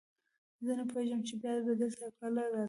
زه 0.65 0.71
نه 0.79 0.83
پوهېږم 0.91 1.21
چې 1.27 1.33
بیا 1.41 1.53
به 1.65 1.73
دلته 1.81 2.05
کله 2.19 2.41
راځم. 2.53 2.59